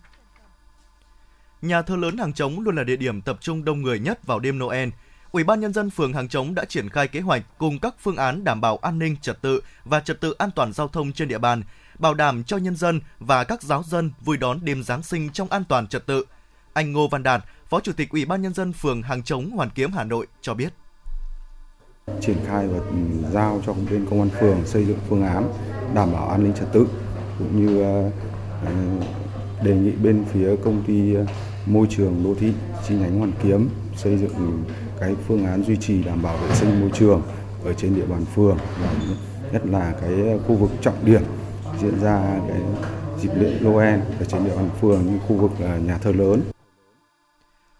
[1.63, 4.39] Nhà thờ lớn Hàng Trống luôn là địa điểm tập trung đông người nhất vào
[4.39, 4.89] đêm Noel.
[5.33, 8.17] Ủy ban nhân dân phường Hàng Trống đã triển khai kế hoạch cùng các phương
[8.17, 11.29] án đảm bảo an ninh trật tự và trật tự an toàn giao thông trên
[11.29, 11.63] địa bàn,
[11.99, 15.49] bảo đảm cho nhân dân và các giáo dân vui đón đêm Giáng sinh trong
[15.49, 16.25] an toàn trật tự.
[16.73, 19.71] Anh Ngô Văn Đạt, Phó Chủ tịch Ủy ban nhân dân phường Hàng Trống Hoàn
[19.71, 20.73] Kiếm Hà Nội cho biết
[22.21, 22.79] triển khai và
[23.33, 25.53] giao cho bên công an phường xây dựng phương án
[25.95, 26.87] đảm bảo an ninh trật tự
[27.39, 28.11] cũng như ờ,
[29.65, 31.27] đề nghị bên phía công ty ờ,
[31.67, 32.53] môi trường đô thị
[32.89, 34.65] chi nhánh Hoàn Kiếm xây dựng
[35.01, 37.23] cái phương án duy trì đảm bảo vệ sinh môi trường
[37.65, 38.93] ở trên địa bàn phường và
[39.53, 41.23] nhất là cái khu vực trọng điểm
[41.81, 42.61] diễn ra cái
[43.21, 46.43] dịp lễ Noel ở trên địa bàn phường như khu vực à, nhà thờ lớn.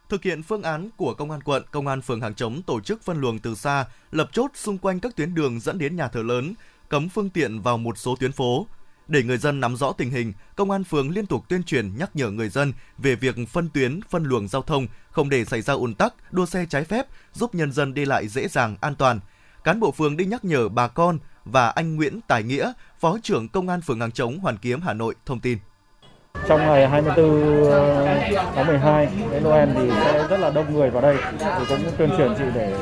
[0.09, 3.03] Thực hiện phương án của Công an quận, Công an phường Hàng Chống tổ chức
[3.03, 6.23] phân luồng từ xa, lập chốt xung quanh các tuyến đường dẫn đến nhà thờ
[6.23, 6.55] lớn,
[6.89, 8.67] cấm phương tiện vào một số tuyến phố.
[9.11, 12.11] Để người dân nắm rõ tình hình, Công an phường liên tục tuyên truyền nhắc
[12.15, 15.75] nhở người dân về việc phân tuyến, phân luồng giao thông, không để xảy ra
[15.75, 19.21] ùn tắc, đua xe trái phép, giúp nhân dân đi lại dễ dàng, an toàn.
[19.65, 23.49] Cán bộ phường đi nhắc nhở bà con và anh Nguyễn Tài Nghĩa, Phó trưởng
[23.49, 25.59] Công an phường Hàng Chống, Hoàn Kiếm, Hà Nội thông tin.
[26.49, 28.07] Trong ngày 24 ờ,
[28.55, 31.17] tháng 12 đến Noel thì sẽ rất là đông người vào đây.
[31.39, 32.77] Thì cũng tuyên truyền chị để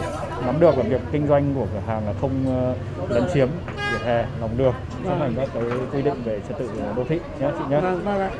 [0.46, 2.74] nắm được là việc kinh doanh của cửa hàng là không ờ,
[3.08, 4.74] lấn chiếm vỉa hè, lòng đường,
[5.04, 7.80] chấp hành các cái quy định về trật tự đô thị nhé chị nhé.
[7.80, 8.30] Vâng, vâng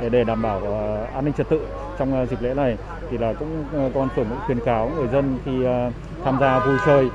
[0.00, 1.66] để để đảm bảo ờ, an ninh trật tự
[1.98, 2.76] trong dịp lễ này
[3.10, 5.52] thì là cũng công an phường cũng khuyến cáo người dân khi
[6.24, 7.08] tham gia vui chơi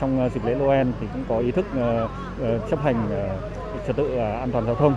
[0.00, 1.66] trong dịp lễ Noel thì cũng có ý thức
[2.70, 2.96] chấp hành
[3.86, 4.94] trật tự an toàn giao thông,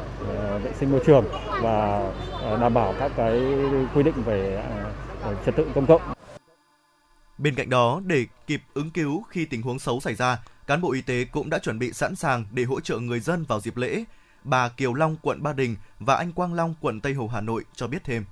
[0.64, 1.24] vệ sinh môi trường
[1.62, 2.02] và
[2.62, 3.42] đảm bảo các cái
[3.96, 4.64] quy định về
[5.46, 6.02] trật tự công cộng.
[7.38, 10.92] Bên cạnh đó, để kịp ứng cứu khi tình huống xấu xảy ra, cán bộ
[10.92, 13.78] y tế cũng đã chuẩn bị sẵn sàng để hỗ trợ người dân vào dịp
[13.78, 14.04] lễ.
[14.44, 17.64] Bà Kiều Long, quận Ba Đình và anh Quang Long, quận Tây Hồ, Hà Nội
[17.76, 18.26] cho biết thêm.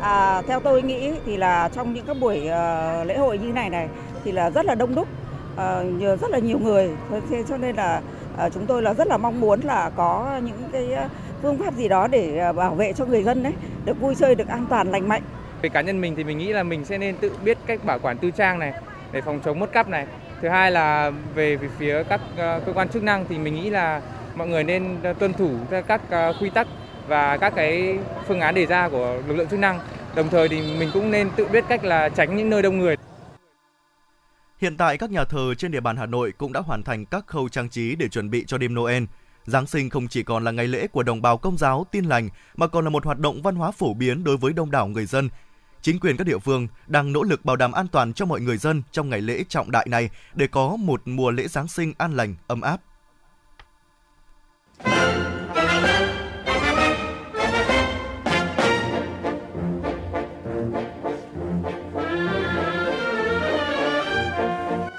[0.00, 3.70] À, theo tôi nghĩ thì là trong những các buổi uh, lễ hội như này
[3.70, 3.88] này
[4.24, 5.08] thì là rất là đông đúc,
[5.52, 6.90] uh, rất là nhiều người,
[7.30, 8.02] thế cho nên là
[8.46, 10.88] uh, chúng tôi là rất là mong muốn là có những cái
[11.42, 13.52] phương pháp gì đó để bảo vệ cho người dân đấy
[13.84, 15.22] được vui chơi được an toàn lành mạnh.
[15.64, 17.98] Về cá nhân mình thì mình nghĩ là mình sẽ nên tự biết cách bảo
[17.98, 18.72] quản tư trang này
[19.12, 20.06] để phòng chống mất cắp này.
[20.42, 24.02] Thứ hai là về, phía các ờ, cơ quan chức năng thì mình nghĩ là
[24.34, 25.50] mọi người nên ờ, tuân thủ
[25.86, 26.66] các ờ, quy tắc
[27.08, 27.98] và các cái
[28.28, 29.80] phương án đề ra của lực lượng chức năng.
[30.14, 32.96] Đồng thời thì mình cũng nên tự biết cách là tránh những nơi đông người.
[34.58, 37.26] Hiện tại các nhà thờ trên địa bàn Hà Nội cũng đã hoàn thành các
[37.26, 39.04] khâu trang trí để chuẩn bị cho đêm Noel.
[39.46, 42.28] Giáng sinh không chỉ còn là ngày lễ của đồng bào công giáo tin lành
[42.56, 45.06] mà còn là một hoạt động văn hóa phổ biến đối với đông đảo người
[45.06, 45.28] dân.
[45.84, 48.56] Chính quyền các địa phương đang nỗ lực bảo đảm an toàn cho mọi người
[48.56, 52.16] dân trong ngày lễ trọng đại này để có một mùa lễ Giáng sinh an
[52.16, 52.80] lành, ấm áp.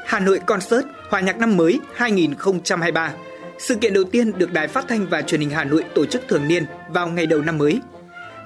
[0.06, 3.13] Hà Nội Concert Hòa nhạc năm mới 2023.
[3.58, 6.21] Sự kiện đầu tiên được Đài Phát thanh và Truyền hình Hà Nội tổ chức
[6.28, 7.82] thường niên vào ngày đầu năm mới.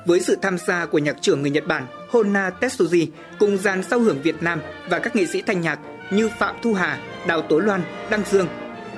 [0.05, 3.07] Với sự tham gia của nhạc trưởng người Nhật Bản Honna Tetsuji
[3.39, 5.79] cùng dàn sao hưởng Việt Nam và các nghệ sĩ thanh nhạc
[6.11, 8.47] như Phạm Thu Hà, Đào Tố Loan, Đăng Dương.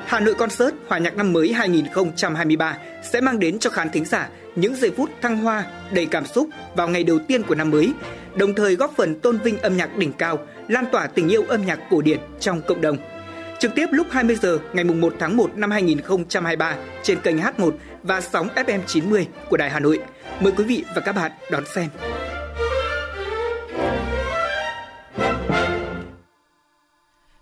[0.06, 4.30] Hà Nội Concert Hòa nhạc năm mới 2023 sẽ mang đến cho khán thính giả
[4.56, 7.94] những giây phút thăng hoa đầy cảm xúc vào ngày đầu tiên của năm mới,
[8.36, 11.66] đồng thời góp phần tôn vinh âm nhạc đỉnh cao, lan tỏa tình yêu âm
[11.66, 12.98] nhạc cổ điển trong cộng đồng
[13.62, 17.71] trực tiếp lúc 20 giờ ngày 1 tháng 1 năm 2023 trên kênh H1
[18.04, 20.00] và sóng FM 90 của Đài Hà Nội.
[20.39, 21.89] Mời quý vị và các bạn đón xem.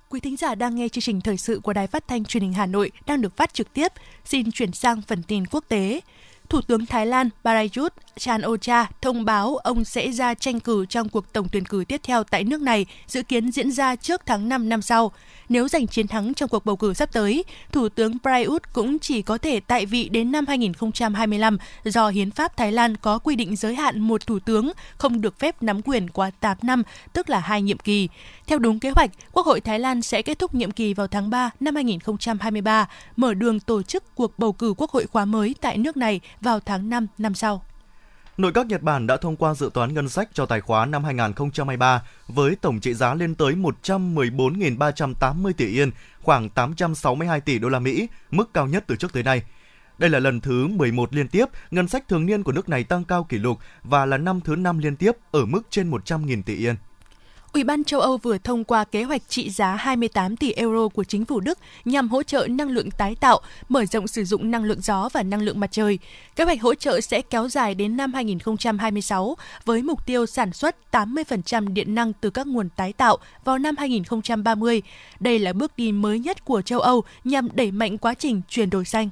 [0.09, 2.53] Quý thính giả đang nghe chương trình thời sự của Đài Phát thanh Truyền hình
[2.53, 3.91] Hà Nội đang được phát trực tiếp.
[4.25, 6.01] Xin chuyển sang phần tin quốc tế.
[6.49, 11.09] Thủ tướng Thái Lan Prayut Chan Ocha thông báo ông sẽ ra tranh cử trong
[11.09, 14.49] cuộc tổng tuyển cử tiếp theo tại nước này, dự kiến diễn ra trước tháng
[14.49, 15.11] 5 năm sau.
[15.49, 19.21] Nếu giành chiến thắng trong cuộc bầu cử sắp tới, Thủ tướng Prayut cũng chỉ
[19.21, 23.55] có thể tại vị đến năm 2025 do Hiến pháp Thái Lan có quy định
[23.55, 27.39] giới hạn một thủ tướng không được phép nắm quyền quá 8 năm, tức là
[27.39, 28.09] hai nhiệm kỳ.
[28.47, 31.29] Theo đúng kế hoạch, Quốc hội Thái Lan sẽ kết thúc nhiệm kỳ vào tháng
[31.29, 35.77] 3 năm 2023, mở đường tổ chức cuộc bầu cử quốc hội khóa mới tại
[35.77, 37.63] nước này vào tháng 5 năm sau.
[38.39, 41.03] Nội các Nhật Bản đã thông qua dự toán ngân sách cho tài khoá năm
[41.03, 47.79] 2023 với tổng trị giá lên tới 114.380 tỷ yên, khoảng 862 tỷ đô la
[47.79, 49.43] Mỹ, mức cao nhất từ trước tới nay.
[49.97, 53.03] Đây là lần thứ 11 liên tiếp ngân sách thường niên của nước này tăng
[53.03, 56.55] cao kỷ lục và là năm thứ năm liên tiếp ở mức trên 100.000 tỷ
[56.55, 56.75] yên.
[57.53, 61.03] Ủy ban châu Âu vừa thông qua kế hoạch trị giá 28 tỷ euro của
[61.03, 64.63] chính phủ Đức nhằm hỗ trợ năng lượng tái tạo, mở rộng sử dụng năng
[64.63, 65.99] lượng gió và năng lượng mặt trời.
[66.35, 70.75] Kế hoạch hỗ trợ sẽ kéo dài đến năm 2026 với mục tiêu sản xuất
[70.91, 74.81] 80% điện năng từ các nguồn tái tạo vào năm 2030.
[75.19, 78.69] Đây là bước đi mới nhất của châu Âu nhằm đẩy mạnh quá trình chuyển
[78.69, 79.09] đổi xanh.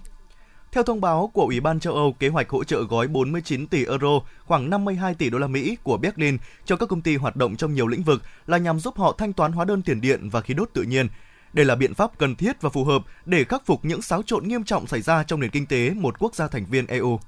[0.71, 3.85] Theo thông báo của Ủy ban châu Âu, kế hoạch hỗ trợ gói 49 tỷ
[3.85, 7.55] euro, khoảng 52 tỷ đô la Mỹ của Berlin cho các công ty hoạt động
[7.55, 10.41] trong nhiều lĩnh vực là nhằm giúp họ thanh toán hóa đơn tiền điện và
[10.41, 11.07] khí đốt tự nhiên.
[11.53, 14.47] Đây là biện pháp cần thiết và phù hợp để khắc phục những xáo trộn
[14.47, 17.19] nghiêm trọng xảy ra trong nền kinh tế một quốc gia thành viên EU.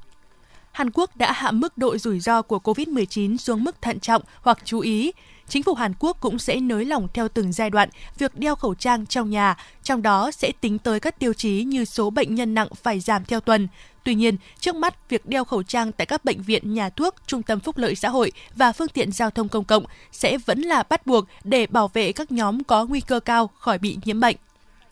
[0.72, 4.58] Hàn Quốc đã hạ mức độ rủi ro của COVID-19 xuống mức thận trọng hoặc
[4.64, 5.12] chú ý.
[5.50, 8.76] Chính phủ Hàn Quốc cũng sẽ nới lỏng theo từng giai đoạn việc đeo khẩu
[8.76, 12.54] trang trong nhà, trong đó sẽ tính tới các tiêu chí như số bệnh nhân
[12.54, 13.68] nặng phải giảm theo tuần.
[14.04, 17.44] Tuy nhiên, trước mắt, việc đeo khẩu trang tại các bệnh viện, nhà thuốc, trung
[17.44, 20.84] tâm phúc lợi xã hội và phương tiện giao thông công cộng sẽ vẫn là
[20.84, 24.36] bắt buộc để bảo vệ các nhóm có nguy cơ cao khỏi bị nhiễm bệnh.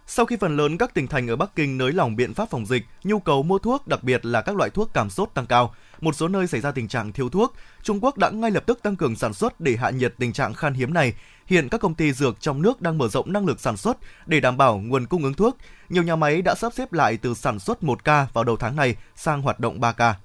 [0.09, 2.65] Sau khi phần lớn các tỉnh thành ở Bắc Kinh nới lỏng biện pháp phòng
[2.65, 5.73] dịch, nhu cầu mua thuốc, đặc biệt là các loại thuốc cảm sốt tăng cao,
[6.01, 8.83] một số nơi xảy ra tình trạng thiếu thuốc, Trung Quốc đã ngay lập tức
[8.83, 11.13] tăng cường sản xuất để hạ nhiệt tình trạng khan hiếm này.
[11.45, 14.39] Hiện các công ty dược trong nước đang mở rộng năng lực sản xuất để
[14.39, 15.57] đảm bảo nguồn cung ứng thuốc.
[15.89, 18.75] Nhiều nhà máy đã sắp xếp lại từ sản xuất 1 ca vào đầu tháng
[18.75, 20.15] này sang hoạt động 3 ca.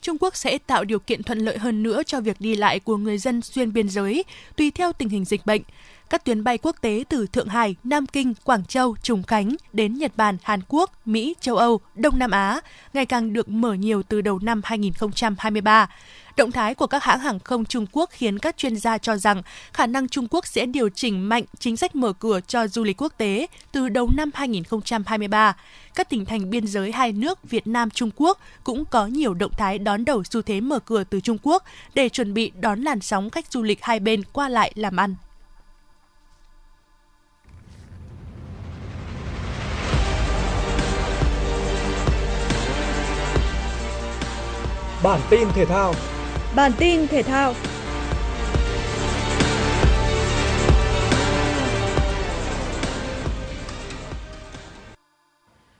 [0.00, 2.96] Trung Quốc sẽ tạo điều kiện thuận lợi hơn nữa cho việc đi lại của
[2.96, 4.24] người dân xuyên biên giới,
[4.56, 5.62] tùy theo tình hình dịch bệnh.
[6.12, 9.94] Các tuyến bay quốc tế từ Thượng Hải, Nam Kinh, Quảng Châu, Trùng Khánh đến
[9.94, 12.60] Nhật Bản, Hàn Quốc, Mỹ, châu Âu, Đông Nam Á
[12.92, 15.88] ngày càng được mở nhiều từ đầu năm 2023.
[16.36, 19.42] Động thái của các hãng hàng không Trung Quốc khiến các chuyên gia cho rằng
[19.72, 23.02] khả năng Trung Quốc sẽ điều chỉnh mạnh chính sách mở cửa cho du lịch
[23.02, 25.56] quốc tế từ đầu năm 2023.
[25.94, 29.52] Các tỉnh thành biên giới hai nước Việt Nam Trung Quốc cũng có nhiều động
[29.58, 33.00] thái đón đầu xu thế mở cửa từ Trung Quốc để chuẩn bị đón làn
[33.00, 35.14] sóng khách du lịch hai bên qua lại làm ăn.
[45.02, 45.94] Bản tin thể thao.
[46.56, 47.54] Bản tin thể thao.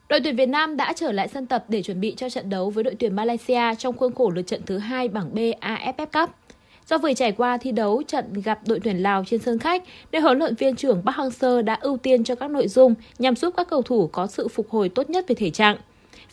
[0.08, 2.70] Đội tuyển Việt Nam đã trở lại sân tập để chuẩn bị cho trận đấu
[2.70, 6.30] với đội tuyển Malaysia trong khuôn khổ lượt trận thứ hai bảng B AFF Cup.
[6.86, 9.82] Do vừa trải qua thi đấu trận gặp đội tuyển Lào trên sân khách,
[10.12, 13.36] nên huấn luyện viên trưởng Park Hang-seo đã ưu tiên cho các nội dung nhằm
[13.36, 15.76] giúp các cầu thủ có sự phục hồi tốt nhất về thể trạng.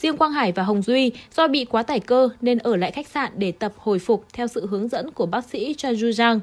[0.01, 3.07] Riêng Quang Hải và Hồng Duy do bị quá tải cơ nên ở lại khách
[3.07, 6.39] sạn để tập hồi phục theo sự hướng dẫn của bác sĩ Cha Ju Zhang.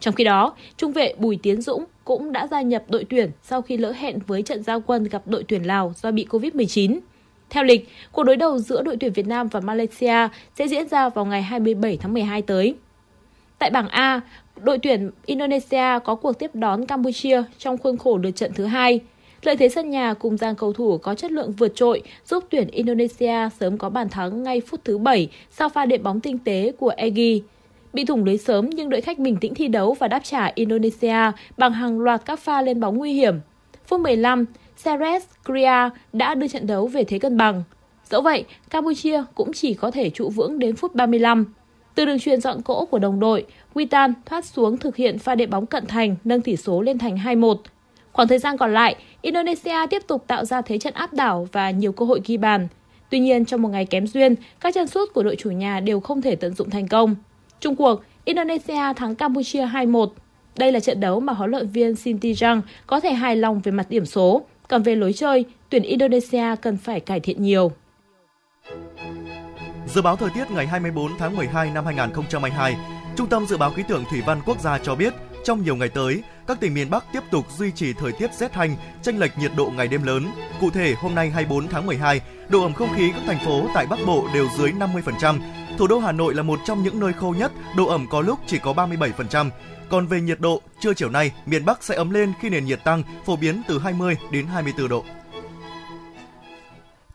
[0.00, 3.62] Trong khi đó, trung vệ Bùi Tiến Dũng cũng đã gia nhập đội tuyển sau
[3.62, 6.98] khi lỡ hẹn với trận giao quân gặp đội tuyển Lào do bị Covid-19.
[7.50, 11.08] Theo lịch, cuộc đối đầu giữa đội tuyển Việt Nam và Malaysia sẽ diễn ra
[11.08, 12.74] vào ngày 27 tháng 12 tới.
[13.58, 14.20] Tại bảng A,
[14.56, 19.00] đội tuyển Indonesia có cuộc tiếp đón Campuchia trong khuôn khổ lượt trận thứ hai.
[19.42, 22.68] Lợi thế sân nhà cùng dàn cầu thủ có chất lượng vượt trội giúp tuyển
[22.68, 26.72] Indonesia sớm có bàn thắng ngay phút thứ 7 sau pha đệm bóng tinh tế
[26.78, 27.42] của Egi.
[27.92, 31.32] Bị thủng lưới sớm nhưng đội khách bình tĩnh thi đấu và đáp trả Indonesia
[31.56, 33.40] bằng hàng loạt các pha lên bóng nguy hiểm.
[33.86, 34.44] Phút 15,
[34.76, 37.62] Seres Kria đã đưa trận đấu về thế cân bằng.
[38.04, 41.52] Dẫu vậy, Campuchia cũng chỉ có thể trụ vững đến phút 35.
[41.94, 45.50] Từ đường truyền dọn cỗ của đồng đội, Witan thoát xuống thực hiện pha đệm
[45.50, 47.56] bóng cận thành nâng tỷ số lên thành 2-1.
[48.12, 51.70] Khoảng thời gian còn lại, Indonesia tiếp tục tạo ra thế trận áp đảo và
[51.70, 52.68] nhiều cơ hội ghi bàn.
[53.10, 56.00] Tuy nhiên, trong một ngày kém duyên, các chân sút của đội chủ nhà đều
[56.00, 57.16] không thể tận dụng thành công.
[57.60, 60.08] Trung cuộc, Indonesia thắng Campuchia 2-1.
[60.56, 63.86] Đây là trận đấu mà huấn luyện viên Sintejang có thể hài lòng về mặt
[63.90, 64.42] điểm số.
[64.68, 67.72] Còn về lối chơi, tuyển Indonesia cần phải cải thiện nhiều.
[69.86, 72.76] Dự báo thời tiết ngày 24 tháng 12 năm 2022,
[73.16, 75.88] Trung tâm Dự báo Khí tượng Thủy văn Quốc gia cho biết, trong nhiều ngày
[75.88, 79.38] tới, các tỉnh miền Bắc tiếp tục duy trì thời tiết rét hanh, chênh lệch
[79.38, 80.26] nhiệt độ ngày đêm lớn.
[80.60, 83.86] Cụ thể, hôm nay 24 tháng 12, độ ẩm không khí các thành phố tại
[83.86, 85.40] Bắc Bộ đều dưới 50%.
[85.78, 88.38] Thủ đô Hà Nội là một trong những nơi khô nhất, độ ẩm có lúc
[88.46, 89.50] chỉ có 37%.
[89.88, 92.84] Còn về nhiệt độ, trưa chiều nay, miền Bắc sẽ ấm lên khi nền nhiệt
[92.84, 95.04] tăng, phổ biến từ 20 đến 24 độ.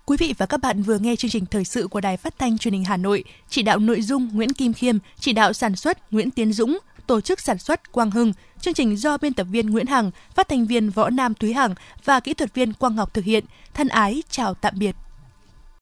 [0.05, 2.57] Quý vị và các bạn vừa nghe chương trình thời sự của Đài Phát thanh
[2.57, 6.13] Truyền hình Hà Nội, chỉ đạo nội dung Nguyễn Kim Khiêm, chỉ đạo sản xuất
[6.13, 9.69] Nguyễn Tiến Dũng, tổ chức sản xuất Quang Hưng, chương trình do biên tập viên
[9.69, 13.13] Nguyễn Hằng, phát thanh viên Võ Nam Thúy Hằng và kỹ thuật viên Quang Ngọc
[13.13, 13.45] thực hiện.
[13.73, 14.95] Thân ái chào tạm biệt.